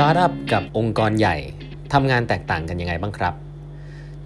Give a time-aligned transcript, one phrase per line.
[0.00, 1.36] ตาร์ทอัพกับองค์กรใหญ่
[1.92, 3.34] ทำงานแตกต่างกันยังไงบ้างครับ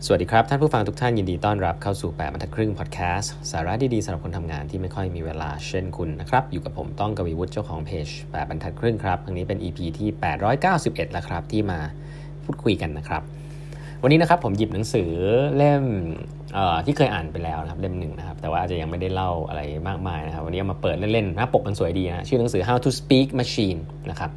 [0.04, 10.08] สวัสดีครับ ท่านผู้ฟังทุกท่านยินดีต้อนรับเข้าสู่8บรรทัดครึ่งพอดแคสต์สาระดีๆสำหรับคนทำงานที่ไม่ค่อยมีเวลาเช่นคุณนะครับ อยู่กับผมต้องกวีวุฒิเจ้าของเพจ8บรรทัดครึ่งครับครั้งนี้เป็น EP ที่
[10.60, 11.78] 891 แล้วครับที่มา
[12.44, 13.22] พูดคุยกันนะครับ
[14.02, 15.10] วันนี้นะครับผมหยิบหนังสือ
[15.56, 15.84] เล่ม
[16.86, 24.30] ที่เคยอ่านไปแล้วนะครับเล่มหนึ่งนะครับแต่ว่าอาจจะยังไม่ได้เล่าอะไรมากมายนะครับวันนี้เอามาเปิดเล่นๆหน้าปกมันสวยดีนะชื่อหนังสือ How to Speak Machine นะครับ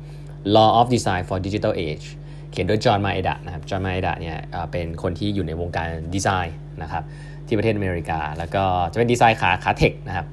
[0.55, 2.05] Law of Design for Digital Age
[2.51, 4.37] เขียนโดยจอห์นมาเอดะนะครับจอห์นมาเอดะเนี่ย
[4.71, 7.03] เป็นคนที่อยู่ในวงการดีไซน์นะครับ
[7.47, 10.25] ที่ประเทศอเมริกา แล้วก็จะเป็นดีไซน์ขาขา tech นะครับ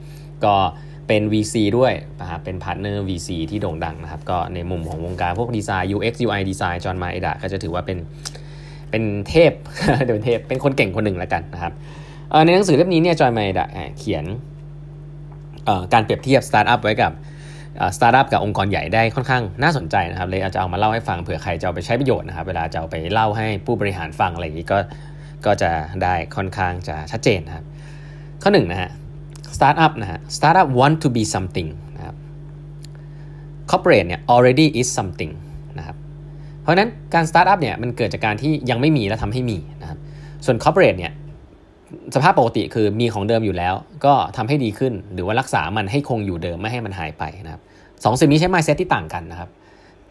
[0.45, 0.55] ก็
[1.09, 7.99] เป็น VC ด้วยนะครับเป็น partner VC ที่โด่งดังนะครับก็ในมุมของวงการพวกดีไซน์ UX UI ดีไซน์จอห์นมาเอดะก็จะถือว่าเป็น
[8.91, 9.53] เป็นเทพ
[10.05, 11.73] เดี๋ยวเป็นเทพเป็นคนเก่งคนหนึ่งแล้วกันนะครับ
[12.45, 13.69] ในหนังสือเล่มนี้เนี่ยจอห์นมาเอดะ
[13.99, 14.25] เขียน
[15.93, 17.13] การเปรียบเทียบสตาร์ทอัพไว้กับ
[17.97, 24.79] สตาร์ทอัพกับองค์กรใหญ่ได้ค่อนข้างน่าสนใจนะครับเลยอาจจะเอามาเล่าให้ฟังเผื่อใครจะเอาไปใช้ประโยชน์นะครับเวลาจะเอาไปเล่าให้ผู้บริหารฟังอะไรอย่างนี้ก็
[25.47, 25.71] ก็จะ
[26.03, 27.65] ได้ค่อนข้างจะชัดเจนนะครับ
[28.43, 28.91] ข้อหนึ่งนะฮะ
[29.57, 32.15] สตาร์ทอัพนะฮะ startup want to be something นะครับ
[33.71, 35.33] corporate เนี่ย already is something
[35.79, 35.97] นะครับ
[36.63, 39.99] เพราะนั้นการสตาร์ทอัพเนี่ยมันเกิดจากการที่ยังไม่มีแล้วทำให้มีนะครับ
[40.45, 41.13] ส่วน corporate เนี่ย
[42.15, 43.75] สภาพปกติคือมีของเดิมอยู่แล้ว
[44.05, 47.63] ก็ทำให้ดีขึ้นหรือว่ารักษามันให้คงอยู่เดิมไม่ให้มันหายไปนะครับ
[48.05, 49.51] สองสิ่งนี้ใช้ mindset ที่ต่างกันนะครับ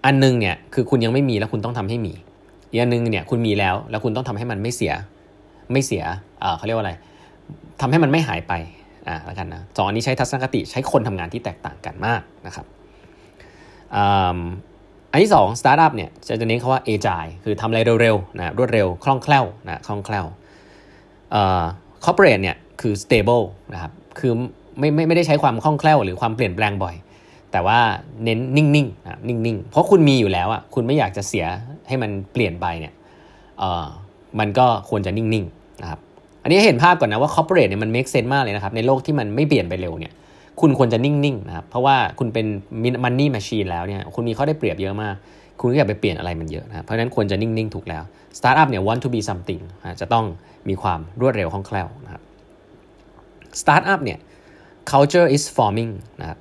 [0.06, 2.14] อันนึงเนี่ยคือคุณยังไม่มีแล้วคุณต้องทำให้มี
[2.70, 4.94] อีกอันนึงเนี่ยคุณมีแล้วแล้วคุณต้องทำให้มันไม่เสีย
[5.72, 6.04] ไม่เสีย
[6.58, 6.94] เขาเรียกว่าอะไร
[7.82, 8.54] ทำให้มันไม่หายไป
[9.08, 12.66] อ่าแล้วกันนะสองอันนี้ใช้ทัศนคติใช้คนทำงานที่แตกต่างกันมากนะครับ
[15.12, 20.26] อันที่สองสตาร์ทอัพเนี่ยจะเน้นคำว่า agile คือทำอะไรเร็วๆนะรวดเร็วคล่องแคล่วนะคล่องแคล่ว
[22.04, 24.32] corporate เนี่ยคือ stable นะครับคือ
[24.80, 26.96] ไม่ไม่ไม่ได้ใช้ความคล่องแคล่วหรือความเปลี่ยนแปลงบ่อย
[27.52, 27.80] แต่ว่า
[28.24, 31.46] เน้นนิ่งๆนะนิ่งๆ เพราะคุณมีอยู่แล้วอะคุณไม่อยากจะเสีย
[31.88, 32.94] ให้มันเปลี่ยนไปเนี่ย
[33.60, 33.86] เออ
[34.40, 36.00] มันก็ควรจะนิ่งๆนะครับ
[36.44, 40.14] อันนี้เห็นภาพก่อนนะว่า corporate เนี่ยมัน make sense มากเลยนะครับในโลกที่มันไม่เปลี่ยนไปเร็วเนี่ย
[40.62, 42.46] คุณควรจะนิ่งๆนะครับเพราะว่าคุณเป็น
[43.04, 45.16] money machine แล้วเนี่ยคุณมีข้อได้เปรียบเยอะมาก
[45.60, 48.04] คุณก็อย่าไปเปลี่ยนอะไรมันเยอะนะเพราะนั้นควรจะนิ่งๆ ถูกแล้ว
[48.38, 49.62] startup เนี่ย want to be something
[50.02, 50.26] จะต้อง
[50.70, 52.22] มีความรวดเร็วคล่องแคล่วนะครับ
[53.62, 54.20] startup เนี่ย
[54.92, 56.40] culture is forming นะครับ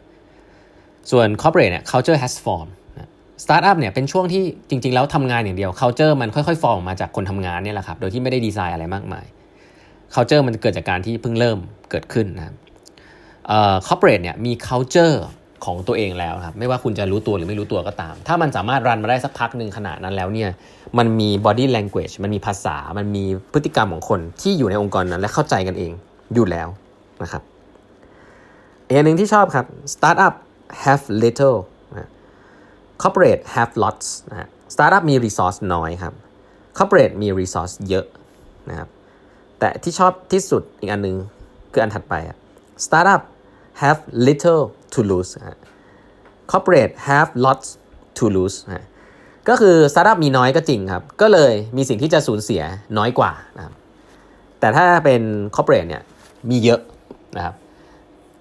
[1.11, 2.73] ส่วน corporate เนี่ย culture has formed
[3.45, 9.25] startup เนี่ยเป็นช่วงที่จริง ๆ แล้วทำงานอย่างเดียว culture มันค่อยๆ ฟอร์มมาจากคนทำงานเนี่ยแหละครับ โดยที่ไม่ได้ดีไซน์อะไรมากมาย
[10.15, 11.59] culture มันเกิดจากการที่เพิ่งเริ่ม
[11.91, 12.55] เกิดขึ้นนะครับ
[13.87, 15.17] corporate เนี่ยมี culture
[15.65, 20.51] ของตัวเองแล้วครับไม่ว่าคุณจะรู้ตัวหรือไม่รู้ตัวก็ตาม ถ้ามันสามารถรันมาได้สักพักหนึ่งขนาดนั้นแล้วเนี่ย
[20.99, 25.93] มันมี body language มันมีภาษา มันมีพฤติกรรมของคนที่อยู่ในองค์กรนั้น และเข้าใจกันเอง
[26.35, 26.69] อยู่แล้ว
[27.23, 27.43] นะครับ
[28.87, 30.35] อีกอันหนึ่งที่ชอบครับ startup
[30.85, 31.59] have little
[33.03, 36.15] corporate have lots นะ startup มี resource น้อยครับ
[36.79, 38.07] corporate มี resource เยอะ
[38.71, 38.89] นะครับ
[39.59, 41.17] แต่ที่ชอบที่สุดอีกอันหนึ่ง
[41.73, 42.15] คืออันถัดไป
[42.85, 43.23] startup
[43.83, 44.63] have little
[44.93, 45.31] to lose
[46.51, 47.69] corporate have lots
[48.19, 48.57] to lose
[49.49, 52.63] ก็คือ startup มีน้อยก็จริงครับ ก็เลยมีสิ่งที่จะสูญเสีย
[52.99, 53.75] น้อยกว่านะครับ
[54.61, 55.23] แต่ถ้าเป็น
[55.55, 56.03] corporate เนี่ย
[56.51, 56.81] มีเยอะ
[57.37, 57.55] นะครับ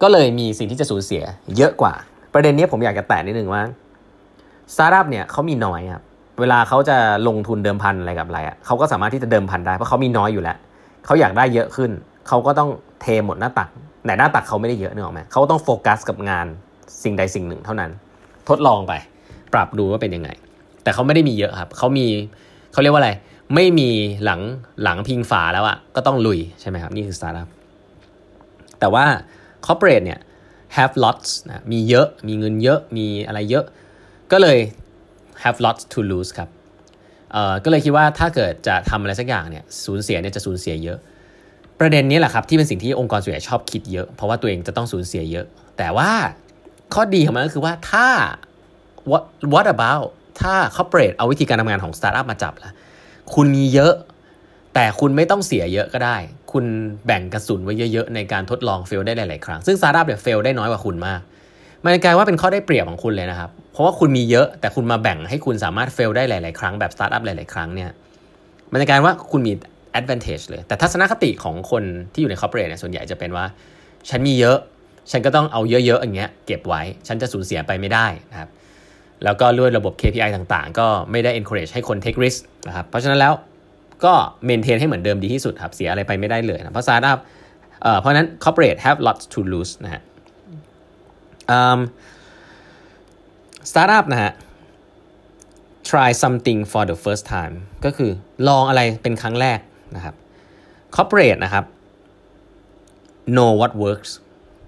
[0.01, 1.23] ก็เลยมีสิ่งที่จะสูญเสีย
[1.57, 1.93] เยอะกว่า
[2.33, 3.61] ประเด็นนี้ผมอยากจะแตะนิดนึงว่า
[4.73, 6.03] สตาร์ทอัพเนี่ยเขามีน้อยครับ
[6.39, 10.57] เวลาเขาจะลงทุนเดิมพันอะไรกับอะไรอะเขาก็สามารถที่จะเดิมพันได้เพราะเขามีน้อยอยู่แล้ว
[11.05, 11.91] เขาอยากได้เยอะขึ้น
[12.27, 12.69] เขาก็ต้อง
[13.01, 13.69] เทหมดหน้าตัก
[14.07, 16.47] แต่หน้าตักเขาไม่ได้เยอะนึกออกไหมเขาต้องโฟกัสกับงาน
[17.03, 17.91] สิ่งใดสิ่งหนึ่งเท่านั้น
[18.49, 18.93] ทดลองไป
[19.53, 20.29] ปรับดูว่าเป็นยังไง
[20.83, 22.05] แต่เขาไม่ได้มีเยอะครับเขามี
[22.71, 23.11] เขาเรียกว่าอะไร
[23.55, 23.89] ไม่มี
[24.23, 24.41] หลัง
[24.83, 27.47] หลังพิงฝาแล้วอะ่ะก็ต้องลุยใช่ไหมครับนี่คือสตาร์ทอัพ
[28.79, 29.05] แต่ว่า
[29.65, 30.19] corporate เนี่ย
[30.75, 33.65] have lots นะมีเยอะมีเงินเยอะมีอะไรเยอะ
[34.31, 34.57] ก็เลย
[35.43, 36.49] have lots to lose ครับ
[37.31, 40.99] เอ่อก็เลยคิดว่าถ้าเกิดจะทำอะไรสักอย่างเนี่ยสูญเสียเนี่ยจะสูญเสียเยอะ
[41.79, 45.45] ประเด็นนี้แหละครับที่เป็นสิ่งที่องค์กรส่วนใหญ่ชอบคิดเยอะ เพราะว่าตัวเองจะต้องสูญเสียเยอะ
[45.77, 46.11] แต่ว่า
[46.93, 48.07] ข้อดีของมันก็คือว่าถ้า
[49.11, 50.07] what what about
[50.41, 52.71] ถ้า corporate เอาวิธีการทำงานของ startup มาจับละ
[53.33, 53.93] คุณมีเยอะ
[54.73, 56.17] แต่คุณไม่ต้องเสียเยอะก็ได้
[56.51, 56.65] คุณ
[57.05, 61.21] แบ่งกระสุนไว้เยอะๆ ในการทดลอง fail ได้หลายๆ ครั้ง ซึ่งสตาร์ทอัพเนี่ย fail ได้น้อยกว่าคุณมาก
[61.83, 67.89] มันกลายว่าเป็นข้อได้เปรียบของคุณเลยนะครับ เพราะว่าคุณมีเยอะแต่คุณมาแบ่งให้คุณสามารถ fail ได้หลาย ๆ ครั้งแบบสตาร์ทอัพหลาย ๆ ครั้งเนี่ย
[68.71, 69.53] มันกลายว่าคุณมี
[69.99, 71.83] advantage เลย แต่ทัศนคติของคน
[72.13, 73.45] ที่อยู่ใน corporate เนี่ยส่วนใหญ่จะเป็นว่า
[74.09, 74.57] ฉันมีเยอะ
[75.11, 78.49] ฉันก็ต้องเอาเยอะๆอย่างเงี้ยเก็บไว้ ฉันจะสูญเสียไปไม่ได้นะครับ
[79.23, 83.33] แล้วก็ด้วยระบบ KPI ต่างๆ ก็ไม่ได้ encourage ให้คน take risk นะครับ เพราะฉะนั้นแล้ว
[84.05, 84.13] ก็
[84.45, 87.19] maintain ให้เหมือนเดิมดีที่สุดครับ เสียอะไรไปไม่ได้เลยนะ เพราะสตาร์ทอัพ
[87.99, 90.01] เพราะนั้น corporate have lots to lose นะฮะ
[93.69, 94.31] สตาร์ทอัพนะฮะ
[95.89, 97.53] try something for the first time
[97.85, 98.11] ก็คือ
[98.47, 99.59] ลองอะไรเป็นครั้งแรก
[99.97, 100.15] นะครับ
[100.95, 101.65] corporate นะครับ
[103.35, 104.11] know what works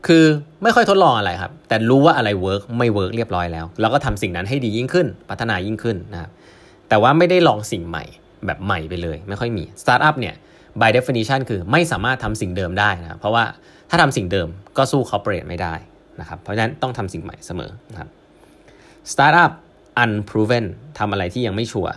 [0.07, 0.25] คือ
[0.63, 6.31] ไม่ค่อยทดลองอะไรครับ แต่รู้ว่าอะไร work ไม่ work เรียบร้อยแล้ว แล้วก็ทำสิ่งนั้นให้ดียิ่งขึ้น พัฒนายิ่งขึ้นนะครับ
[6.89, 8.03] แต่ว่าไม่ได้ลองสิ่งใหม่
[8.45, 10.35] แบบใหม่ไปเลย ไม่ค่อยมี startup เนี่ย
[10.81, 13.43] by definition คือไม่สามารถทำสิ่งเดิมได้นะเพราะว่า
[13.89, 14.47] ถ้าทำสิ่งเดิม
[14.77, 15.73] ก็สู้ corporate ไม่ได้
[16.19, 18.09] นะครับเพราะฉะนั้นต้องทำสิ่งใหม่เสมอนะครับ
[19.11, 19.51] startup
[20.03, 20.65] unproven
[20.99, 21.93] ทำอะไรที่ยังไม่ชัวร์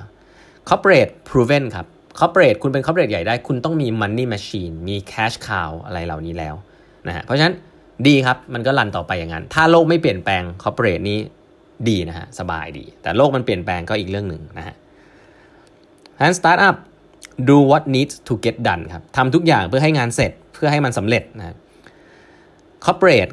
[0.69, 1.87] corporate proven ครับ
[2.19, 6.55] corporate คุณเป็น corporate ใหญ่ได้ คุณต้องมี money machine มี cash cow อะไรเหล่านี้แล้ว
[7.07, 7.55] นะฮะเพราะฉะนั้น
[8.07, 11.19] ดีครับ มันก็รันต่อไปอย่างนั้น ถ้าโลกไม่เปลี่ยนแปลง corporate นี้
[11.89, 14.77] ดีนะฮะสบายดี แต่โลกมันเปลี่ยนแปลงก็อีกเรื่องหนึ่งนะฮะ
[16.17, 16.77] ฉะนั้น startup
[17.49, 21.57] do what needs to get done ครับทำทุกอย่างเพื่อให้งานเสร็จเพื่อให้มันสำเร็จนะ
[22.87, 23.33] corporate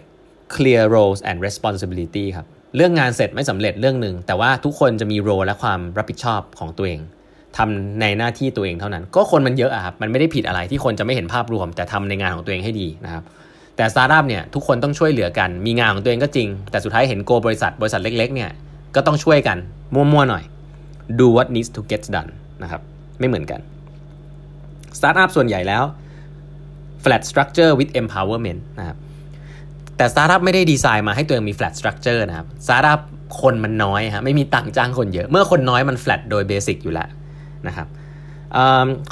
[0.56, 7.00] clear roles and responsibility ครับ เรื่องงานเสร็จไม่สำเร็จเรื่องหนึ่ง แต่ว่าทุกคนจะมี role และความรับผิดชอบของตัวเอง
[7.58, 13.24] ทำในหน้าที่ตัวเองเท่านั้น ก็คนมันเยอะอะครับมันไม่ได้ผิดอะไรที่คนจะไม่เห็นภาพรวม แต่ทำในงานของตัวเองให้ดีนะครับ
[13.76, 18.50] แต่สตาร์ทอัพเนี่ยทุกคนต้องช่วยเหลือกันมีงานของตัวเองก็จริง แต่สุดท้ายเห็น goal บริษัทบริษัทเล็ก ๆ เนี่ย
[18.96, 19.58] ก็ต้องช่วยกัน
[19.94, 20.44] มั่วๆหน่อย
[21.20, 22.32] do what needs to get done
[22.64, 22.82] นะครับ
[23.20, 23.60] ไม่เหมือนกัน
[24.98, 25.84] สตาร์ทอัพส่วนใหญ่แล้ว
[27.04, 28.98] flat structure with empowerment นะครับ
[29.98, 33.00] แต่สตาร์ทอัพไม่ได้ดีไซน์มาให้ตัวเองมี flat structure นะครับสตาร์ทอัพ
[33.42, 37.10] คนมันน้อยฮะไม่มีตังจ้างคนเยอะ เมื่อคนน้อยมัน flat โดย basic อยู่แล้ว
[37.68, 37.88] นะครับ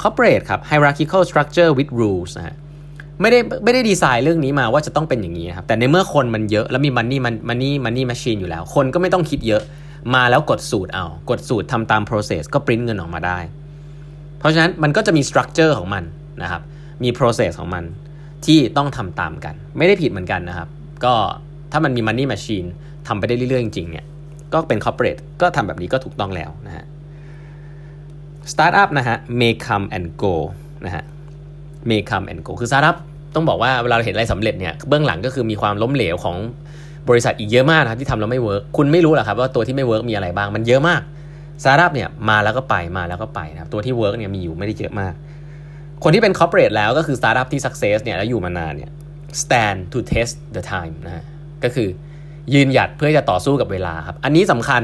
[0.02, 2.56] corporate ครับ hierarchical structure with rules นะฮะ
[3.20, 7.18] ไม่ได้ไม่ได้ดีไซน์เรื่องนี้มาว่าจะต้องเป็นอย่างนี้นะครับแต่ในเมื่อคนมันเยอะแล้วมี money
[7.48, 9.62] money money machine อยู่แล้ว คนก็ไม่ต้องคิดเยอะ
[10.14, 13.38] มาแล้วกดสูตรเอา กดสูตรทำตาม process ก็ปริ้นเงินออกมาได้
[14.38, 16.04] เพราะฉะนั้นมันก็จะมี structure ของมัน
[16.42, 16.62] นะครับ
[17.02, 17.84] มี process ของมัน
[18.46, 20.68] ที่ต้องทำตามกัน ไม่ได้ผิดเหมือนกันนะครับ
[21.04, 21.14] ก็
[21.72, 22.68] ถ้ามันมี money machine
[23.06, 24.04] ทำไปได้เรื่อยๆ จริงๆเนี่ย
[24.52, 26.84] ก็เป็น corporate ก็ทำแบบนี้ก็ถูกต้องแล้วนะฮะ
[28.52, 30.34] startup นะฮะ may come and go
[30.86, 31.04] นะฮะ
[31.88, 32.96] may come and go คือ startup
[33.34, 36.36] ต้องบอกว่าเวลาเราเห็นอะไรสำเร็จเนี่ยเบื้องหลังก็คือมีความล้มเหลวของ
[37.08, 41.00] บริษัทอีกเยอะมากนะครับที่ทำแล้วไม่เวิร์กคุณไม่รู้หรอกครับว่าตัวที่ไม่เวิร์กมีอะไรบ้างมันเยอะมาก
[41.62, 45.14] startup เนี่ยมาแล้วก็ไปมาแล้วก็ไปนะครับตัวที่เวิร์กเนี่ยมีอยู่ไม่ได้เยอะมาก
[46.02, 48.90] คนที่เป็น corporate แล้วก็คือ startup ที่ success เนี่ยแล้วอยู่มานานเนี่ย
[49.42, 51.24] stand to test the time นะ
[51.64, 51.88] ก็คือ
[52.54, 54.82] ยืนหยัดเพื่อจะต่อสู้กับเวลาครับ อันนี้สำคัญ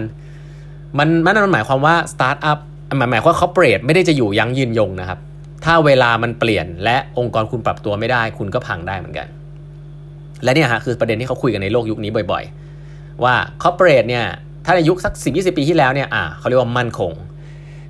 [0.99, 2.59] มันมันหมายความว่า startup
[2.99, 5.19] หมายหมายความว่า corporate ไม่ได้จะอยู่ยั้งยืนยงนะครับ
[5.65, 9.27] ถ้าเวลามันเปลี่ยนและองค์กรคุณปรับตัวไม่ได้ คุณก็พังได้เหมือนกัน
[10.45, 14.25] และเนี่ยฮะคือประเด็นที่เขาคุยกันในโลกยุคนี้บ่อยๆ ว่า corporate เนี่ย
[14.65, 17.13] ถ้าในยุคสักสิบยีปีที่แล้วเนี่ยอ่าเขาเรียกว่ามั่นคง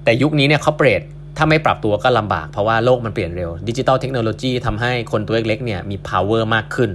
[0.05, 6.91] แต่ยุคนี้เนี่ย corporate ถ้าไม่ปรับตัวก็ลำบากเพราะว่าโลกมันเปลี่ยนเร็วดิจิตอลเทคโนโลยีทำให้คนตัวเล็กๆเนี่ยมี power มากขึ้น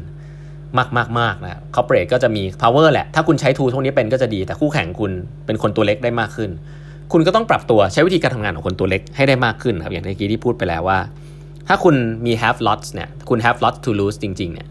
[0.78, 5.12] มากมากมากนะ corporate ก็จะมี power แหละ ถ้าคุณใช้ทูพวกนี้เป็นก็จะดี แต่คู่แข่งคุณ
[5.46, 6.50] เป็นคนตัวเล็กได้มากขึ้น
[7.12, 11.00] คุณก็ต้องปรับตัวใช้วิธีการทำงานของคนตัวเล็กให้ได้มากขึ้นครับอย่างที่กี้ที่พูดไปแล้วว่า
[11.68, 11.96] ถ้าคุณ
[12.26, 14.68] มี have lots เนี่ยคุณ have lots to lose จริงๆเนี่ย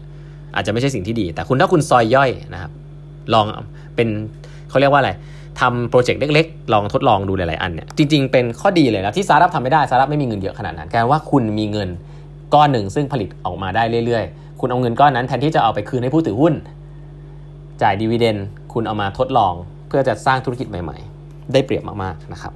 [0.55, 2.71] อาจจะไม่ใช่สิ่งที่ดี แต่คุณถ้าคุณซอยย่อยนะครับ
[3.33, 3.45] ลอง
[3.95, 4.07] เป็น
[4.69, 5.11] เขาเรียกว่าอะไร
[5.59, 11.89] ทำโปรเจกต์เล็กๆ ลองทดลองดูหลายๆ อันเนี่ยจริงๆ เป็นข้อดีเลยนะที่สตาร์ทอัพทำไม่ได้สตาร์ทอัพไม่มีเงินเยอะขนาดนั้นการว่าคุณมีเงิน
[12.53, 16.53] ก้อนหนึ่งซึ่งผลิตออกมาได้เรื่อยๆ คุณเอาเงินก้อนนั้นแทนที่จะเอาไปคืนให้ผู้ถือหุ้น
[17.81, 18.37] จ่าย dividend
[18.73, 19.53] คุณเอามาทดลอง
[19.87, 20.97] เพื่อจะสร้างธุรกิจใหม่
[21.53, 22.53] ได้เปรียบมากๆนะครับ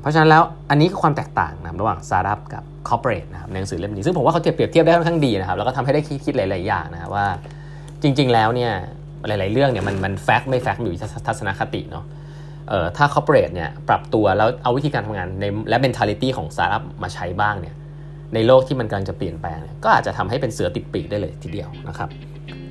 [0.00, 7.26] เพราะฉะนั้นแล้วอันนี้คือความแตกต่างนะระหว่างสตาร์ทอัพกับcorporate นะครับในหนังสือเล่มนี้ซึ่งผมว่าเขาเปรียบเทียบได้ค่อนข้างดีนะครับแล้วก็ทำให้ได้คิดหลาย ๆ อย่างนะครับว่า
[8.02, 8.72] จริง ๆ แล้วเนี่ย
[9.26, 12.04] หลาย ๆ เรื่องเนี่ยมันมัน fact ไม่ fact อยู่ที่ทัศนคติเนาะ
[12.68, 17.74] เอ่อถ้า corporate เนี่ยปรับตัวแล้วเอาวิธีการทำงานในและ mentality ของ startup มาใช้บ้างเนี่ย
[18.34, 22.08] ในโลกที่มันกำลังจะเปลี่ยนแปลงเนี่ยก็อาจจะทำให้เป็นเสือติดปีกได้เลยทีเดียวนะครับ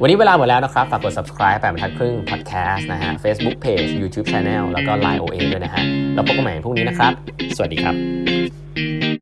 [0.02, 5.84] วันนี้เวลาหมดแล้วนะครับ ฝากกด subscribe แปดบรรทัดครึ่ง podcast นะฮะ Facebook page YouTube channel แล้วก็ Line OA ด้วยนะฮะ
[6.14, 7.12] แล้วพบกันใหม่พรุ่งนี้นะครับ
[7.56, 9.15] สวัสดีครับ